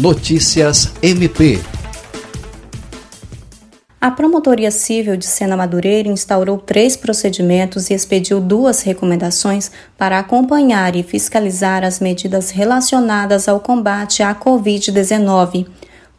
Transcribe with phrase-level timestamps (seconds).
[0.00, 1.60] Notícias MP.
[4.00, 10.96] A Promotoria Civil de Sena Madureira instaurou três procedimentos e expediu duas recomendações para acompanhar
[10.96, 15.66] e fiscalizar as medidas relacionadas ao combate à Covid-19.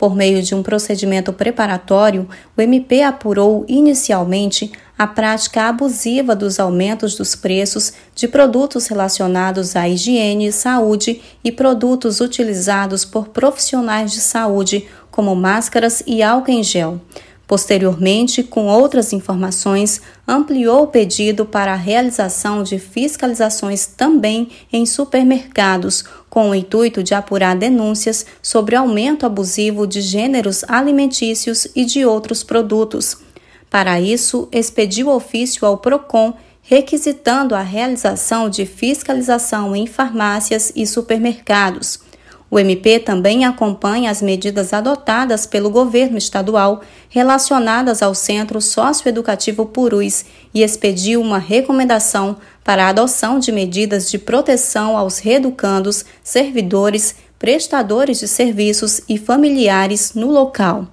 [0.02, 2.28] Por meio de um procedimento preparatório,
[2.58, 9.88] o MP apurou inicialmente a prática abusiva dos aumentos dos preços de produtos relacionados à
[9.88, 16.64] higiene e saúde e produtos utilizados por profissionais de saúde, como máscaras e álcool em
[16.64, 17.00] gel.
[17.52, 26.06] Posteriormente, com outras informações, ampliou o pedido para a realização de fiscalizações também em supermercados,
[26.30, 32.42] com o intuito de apurar denúncias sobre aumento abusivo de gêneros alimentícios e de outros
[32.42, 33.18] produtos.
[33.70, 42.00] Para isso, expediu ofício ao PROCON requisitando a realização de fiscalização em farmácias e supermercados.
[42.52, 50.26] O MP também acompanha as medidas adotadas pelo governo estadual relacionadas ao Centro Socioeducativo Purus
[50.54, 58.20] e expediu uma recomendação para a adoção de medidas de proteção aos reeducandos, servidores, prestadores
[58.20, 60.88] de serviços e familiares no local.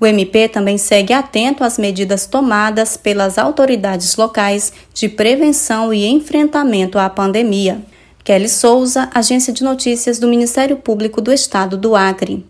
[0.00, 6.98] O MP também segue atento às medidas tomadas pelas autoridades locais de prevenção e enfrentamento
[6.98, 7.82] à pandemia.
[8.24, 12.44] Kelly Souza, Agência de Notícias do Ministério Público do Estado do Acre.